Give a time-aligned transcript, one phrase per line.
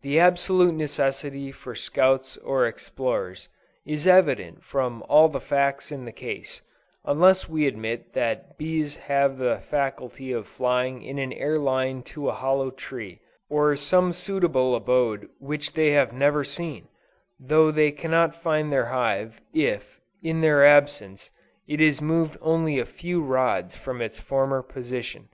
[0.00, 3.50] The absolute necessity for scouts or explorers,
[3.84, 6.62] is evident from all the facts in the case,
[7.04, 12.30] unless we admit that bees have the faculty of flying in an air line to
[12.30, 13.20] a hollow tree,
[13.50, 16.88] or some suitable abode which they have never seen,
[17.38, 21.30] though they cannot find their hive, if, in their absence,
[21.68, 25.28] it is moved only a few rods from its former position.